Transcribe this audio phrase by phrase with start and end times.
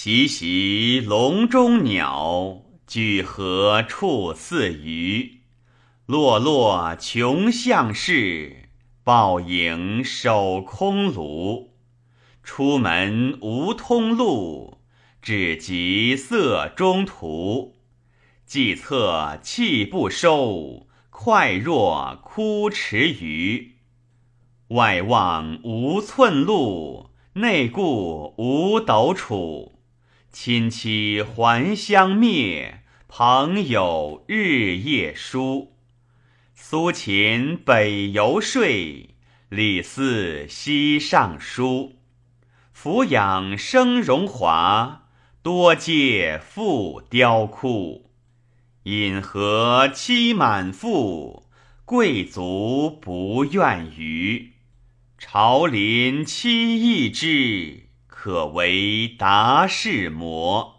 [0.00, 5.40] 习习笼中鸟，举何处似鱼？
[6.06, 8.68] 落落穷巷士，
[9.02, 11.70] 抱影守空庐。
[12.44, 14.78] 出门无通路，
[15.20, 17.74] 只及色中途。
[18.46, 23.78] 计策气不收，快若枯池鱼。
[24.68, 29.77] 外望无寸路，内顾无斗杵。
[30.30, 35.72] 亲戚还相灭，朋友日夜疏。
[36.54, 38.62] 苏秦北游说，
[39.48, 41.96] 李斯西上书。
[42.72, 45.08] 俯仰生荣华，
[45.42, 48.10] 多嗟复凋枯。
[48.84, 51.48] 饮河期满腹，
[51.84, 54.52] 贵族不愿与。
[55.18, 57.87] 朝林戚异之，
[58.20, 60.77] 可为达士魔。